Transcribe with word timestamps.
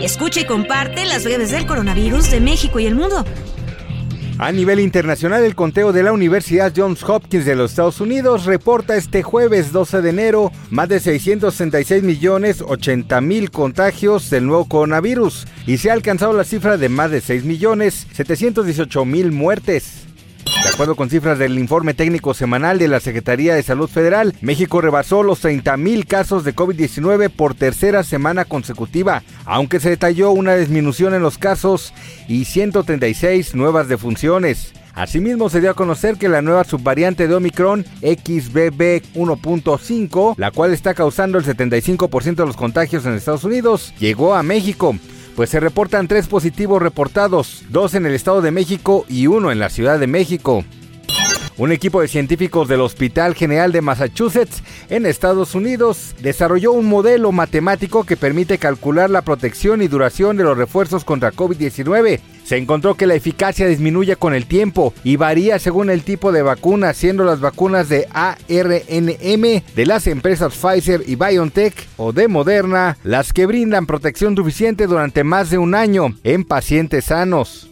Escucha 0.00 0.40
y 0.40 0.44
comparte 0.44 1.04
las 1.06 1.24
breves 1.24 1.50
del 1.50 1.66
coronavirus 1.66 2.30
de 2.30 2.40
México 2.40 2.78
y 2.78 2.86
el 2.86 2.94
mundo. 2.94 3.24
A 4.38 4.52
nivel 4.52 4.78
internacional, 4.78 5.42
el 5.42 5.56
conteo 5.56 5.92
de 5.92 6.04
la 6.04 6.12
Universidad 6.12 6.72
Johns 6.74 7.02
Hopkins 7.02 7.44
de 7.44 7.56
los 7.56 7.72
Estados 7.72 8.00
Unidos 8.00 8.44
reporta 8.44 8.96
este 8.96 9.24
jueves 9.24 9.72
12 9.72 10.00
de 10.00 10.10
enero 10.10 10.52
más 10.70 10.88
de 10.88 11.00
666 11.00 12.04
millones 12.04 12.62
80 12.62 13.20
mil 13.20 13.50
contagios 13.50 14.30
del 14.30 14.46
nuevo 14.46 14.66
coronavirus 14.66 15.48
y 15.66 15.78
se 15.78 15.90
ha 15.90 15.94
alcanzado 15.94 16.32
la 16.32 16.44
cifra 16.44 16.76
de 16.76 16.88
más 16.88 17.10
de 17.10 17.20
6 17.20 17.42
millones 17.42 18.06
718 18.12 19.04
mil 19.04 19.32
muertes. 19.32 20.07
De 20.62 20.68
acuerdo 20.68 20.96
con 20.96 21.08
cifras 21.08 21.38
del 21.38 21.58
informe 21.58 21.94
técnico 21.94 22.34
semanal 22.34 22.78
de 22.78 22.88
la 22.88 23.00
Secretaría 23.00 23.54
de 23.54 23.62
Salud 23.62 23.88
Federal, 23.88 24.34
México 24.40 24.80
rebasó 24.80 25.22
los 25.22 25.42
30.000 25.42 26.06
casos 26.06 26.44
de 26.44 26.54
COVID-19 26.54 27.30
por 27.30 27.54
tercera 27.54 28.02
semana 28.02 28.44
consecutiva, 28.44 29.22
aunque 29.44 29.78
se 29.78 29.90
detalló 29.90 30.32
una 30.32 30.56
disminución 30.56 31.14
en 31.14 31.22
los 31.22 31.38
casos 31.38 31.94
y 32.26 32.44
136 32.44 33.54
nuevas 33.54 33.88
defunciones. 33.88 34.72
Asimismo, 34.94 35.48
se 35.48 35.60
dio 35.60 35.70
a 35.70 35.74
conocer 35.74 36.16
que 36.16 36.28
la 36.28 36.42
nueva 36.42 36.64
subvariante 36.64 37.28
de 37.28 37.34
Omicron, 37.36 37.84
XBB 38.00 39.02
1.5, 39.14 40.34
la 40.36 40.50
cual 40.50 40.72
está 40.72 40.92
causando 40.92 41.38
el 41.38 41.44
75% 41.44 42.34
de 42.34 42.46
los 42.46 42.56
contagios 42.56 43.06
en 43.06 43.14
Estados 43.14 43.44
Unidos, 43.44 43.94
llegó 44.00 44.34
a 44.34 44.42
México 44.42 44.96
pues 45.38 45.50
se 45.50 45.60
reportan 45.60 46.08
tres 46.08 46.26
positivos 46.26 46.82
reportados, 46.82 47.62
dos 47.68 47.94
en 47.94 48.04
el 48.04 48.12
Estado 48.12 48.42
de 48.42 48.50
México 48.50 49.06
y 49.08 49.28
uno 49.28 49.52
en 49.52 49.60
la 49.60 49.68
Ciudad 49.68 50.00
de 50.00 50.08
México. 50.08 50.64
Un 51.58 51.72
equipo 51.72 52.00
de 52.00 52.06
científicos 52.06 52.68
del 52.68 52.80
Hospital 52.80 53.34
General 53.34 53.72
de 53.72 53.80
Massachusetts 53.80 54.62
en 54.90 55.06
Estados 55.06 55.56
Unidos 55.56 56.14
desarrolló 56.22 56.70
un 56.70 56.86
modelo 56.86 57.32
matemático 57.32 58.04
que 58.04 58.16
permite 58.16 58.58
calcular 58.58 59.10
la 59.10 59.22
protección 59.22 59.82
y 59.82 59.88
duración 59.88 60.36
de 60.36 60.44
los 60.44 60.56
refuerzos 60.56 61.04
contra 61.04 61.32
COVID-19 61.32 62.20
se 62.48 62.56
encontró 62.56 62.94
que 62.94 63.06
la 63.06 63.14
eficacia 63.14 63.66
disminuye 63.66 64.16
con 64.16 64.32
el 64.32 64.46
tiempo 64.46 64.94
y 65.04 65.16
varía 65.16 65.58
según 65.58 65.90
el 65.90 66.02
tipo 66.02 66.32
de 66.32 66.40
vacuna, 66.40 66.94
siendo 66.94 67.22
las 67.22 67.40
vacunas 67.40 67.90
de 67.90 68.08
ARNM 68.10 69.62
de 69.76 69.86
las 69.86 70.06
empresas 70.06 70.54
Pfizer 70.54 71.02
y 71.06 71.16
BioNTech 71.16 71.74
o 71.98 72.14
de 72.14 72.26
Moderna 72.26 72.96
las 73.04 73.34
que 73.34 73.44
brindan 73.44 73.84
protección 73.84 74.34
suficiente 74.34 74.86
durante 74.86 75.24
más 75.24 75.50
de 75.50 75.58
un 75.58 75.74
año 75.74 76.16
en 76.24 76.42
pacientes 76.42 77.04
sanos. 77.04 77.67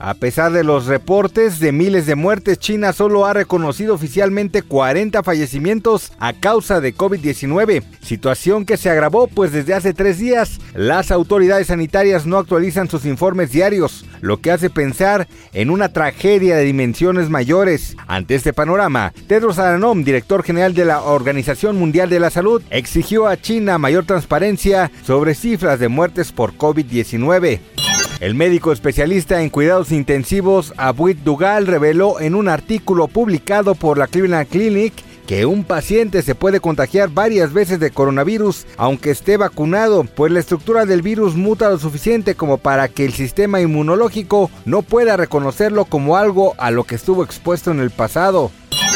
A 0.00 0.14
pesar 0.14 0.52
de 0.52 0.62
los 0.62 0.86
reportes 0.86 1.58
de 1.58 1.72
miles 1.72 2.06
de 2.06 2.14
muertes, 2.14 2.60
China 2.60 2.92
solo 2.92 3.26
ha 3.26 3.32
reconocido 3.32 3.94
oficialmente 3.94 4.62
40 4.62 5.24
fallecimientos 5.24 6.12
a 6.20 6.34
causa 6.34 6.80
de 6.80 6.94
COVID-19, 6.94 7.82
situación 8.00 8.64
que 8.64 8.76
se 8.76 8.90
agravó 8.90 9.26
pues 9.26 9.50
desde 9.50 9.74
hace 9.74 9.94
tres 9.94 10.18
días 10.18 10.60
las 10.72 11.10
autoridades 11.10 11.66
sanitarias 11.66 12.26
no 12.26 12.38
actualizan 12.38 12.88
sus 12.88 13.06
informes 13.06 13.50
diarios, 13.50 14.04
lo 14.20 14.40
que 14.40 14.52
hace 14.52 14.70
pensar 14.70 15.26
en 15.52 15.68
una 15.68 15.92
tragedia 15.92 16.56
de 16.56 16.62
dimensiones 16.62 17.28
mayores. 17.28 17.96
Ante 18.06 18.36
este 18.36 18.52
panorama, 18.52 19.12
Tedros 19.26 19.58
Adhanom, 19.58 20.04
director 20.04 20.44
general 20.44 20.74
de 20.74 20.84
la 20.84 21.02
Organización 21.02 21.76
Mundial 21.76 22.08
de 22.08 22.20
la 22.20 22.30
Salud, 22.30 22.62
exigió 22.70 23.26
a 23.26 23.36
China 23.36 23.78
mayor 23.78 24.04
transparencia 24.04 24.92
sobre 25.04 25.34
cifras 25.34 25.80
de 25.80 25.88
muertes 25.88 26.30
por 26.30 26.54
COVID-19. 26.54 27.77
El 28.20 28.34
médico 28.34 28.72
especialista 28.72 29.42
en 29.42 29.48
cuidados 29.48 29.92
intensivos 29.92 30.74
Abuit 30.76 31.18
Dugal 31.18 31.68
reveló 31.68 32.18
en 32.18 32.34
un 32.34 32.48
artículo 32.48 33.06
publicado 33.06 33.76
por 33.76 33.96
la 33.96 34.08
Cleveland 34.08 34.48
Clinic 34.48 34.92
que 35.28 35.46
un 35.46 35.62
paciente 35.62 36.22
se 36.22 36.34
puede 36.34 36.58
contagiar 36.58 37.10
varias 37.10 37.52
veces 37.52 37.78
de 37.78 37.92
coronavirus 37.92 38.66
aunque 38.76 39.10
esté 39.10 39.36
vacunado, 39.36 40.02
pues 40.02 40.32
la 40.32 40.40
estructura 40.40 40.84
del 40.84 41.00
virus 41.00 41.36
muta 41.36 41.70
lo 41.70 41.78
suficiente 41.78 42.34
como 42.34 42.58
para 42.58 42.88
que 42.88 43.04
el 43.04 43.12
sistema 43.12 43.60
inmunológico 43.60 44.50
no 44.64 44.82
pueda 44.82 45.16
reconocerlo 45.16 45.84
como 45.84 46.16
algo 46.16 46.54
a 46.58 46.72
lo 46.72 46.82
que 46.82 46.96
estuvo 46.96 47.22
expuesto 47.22 47.70
en 47.70 47.78
el 47.78 47.90
pasado. 47.90 48.50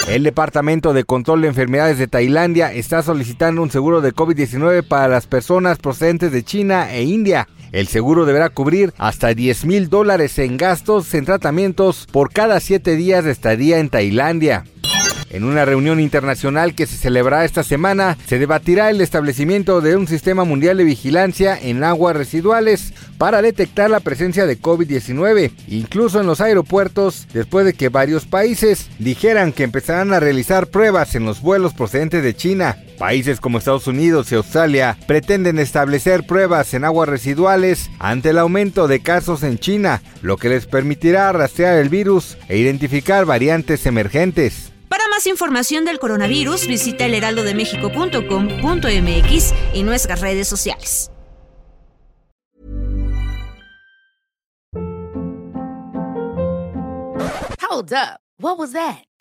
El 0.08 0.24
Departamento 0.24 0.92
de 0.92 1.04
Control 1.04 1.42
de 1.42 1.48
Enfermedades 1.48 1.96
de 1.96 2.08
Tailandia 2.08 2.72
está 2.72 3.02
solicitando 3.04 3.62
un 3.62 3.70
seguro 3.70 4.00
de 4.00 4.12
COVID-19 4.12 4.82
para 4.82 5.06
las 5.06 5.28
personas 5.28 5.78
procedentes 5.78 6.32
de 6.32 6.42
China 6.42 6.92
e 6.92 7.04
India. 7.04 7.46
El 7.72 7.88
seguro 7.88 8.26
deberá 8.26 8.50
cubrir 8.50 8.92
hasta 8.98 9.32
10 9.32 9.64
mil 9.64 9.88
dólares 9.88 10.38
en 10.38 10.58
gastos 10.58 11.12
en 11.14 11.24
tratamientos 11.24 12.06
por 12.12 12.30
cada 12.30 12.60
7 12.60 12.96
días 12.96 13.24
de 13.24 13.32
estadía 13.32 13.78
en 13.78 13.88
Tailandia. 13.88 14.64
En 15.32 15.44
una 15.44 15.64
reunión 15.64 15.98
internacional 15.98 16.74
que 16.74 16.84
se 16.84 16.98
celebrará 16.98 17.46
esta 17.46 17.62
semana, 17.62 18.18
se 18.26 18.38
debatirá 18.38 18.90
el 18.90 19.00
establecimiento 19.00 19.80
de 19.80 19.96
un 19.96 20.06
sistema 20.06 20.44
mundial 20.44 20.76
de 20.76 20.84
vigilancia 20.84 21.58
en 21.58 21.82
aguas 21.84 22.14
residuales 22.14 22.92
para 23.16 23.40
detectar 23.40 23.88
la 23.88 24.00
presencia 24.00 24.44
de 24.44 24.60
COVID-19, 24.60 25.52
incluso 25.68 26.20
en 26.20 26.26
los 26.26 26.42
aeropuertos, 26.42 27.26
después 27.32 27.64
de 27.64 27.72
que 27.72 27.88
varios 27.88 28.26
países 28.26 28.90
dijeran 28.98 29.52
que 29.52 29.64
empezarán 29.64 30.12
a 30.12 30.20
realizar 30.20 30.66
pruebas 30.66 31.14
en 31.14 31.24
los 31.24 31.40
vuelos 31.40 31.72
procedentes 31.72 32.22
de 32.22 32.36
China. 32.36 32.76
Países 32.98 33.40
como 33.40 33.56
Estados 33.56 33.86
Unidos 33.86 34.30
y 34.30 34.34
Australia 34.34 34.98
pretenden 35.06 35.58
establecer 35.58 36.26
pruebas 36.26 36.74
en 36.74 36.84
aguas 36.84 37.08
residuales 37.08 37.90
ante 37.98 38.30
el 38.30 38.38
aumento 38.38 38.86
de 38.86 39.00
casos 39.00 39.44
en 39.44 39.58
China, 39.58 40.02
lo 40.20 40.36
que 40.36 40.50
les 40.50 40.66
permitirá 40.66 41.32
rastrear 41.32 41.78
el 41.78 41.88
virus 41.88 42.36
e 42.50 42.58
identificar 42.58 43.24
variantes 43.24 43.86
emergentes. 43.86 44.71
Más 45.22 45.28
información 45.28 45.84
del 45.84 46.00
coronavirus, 46.00 46.66
visita 46.66 47.04
elheraldodemexico.com.mx 47.04 49.54
y 49.72 49.84
nuestras 49.84 50.20
redes 50.20 50.48
sociales. 50.48 51.12
Hold 57.60 57.92
up. 57.92 58.18
What 58.40 58.58
was 58.58 58.72
that? 58.72 59.04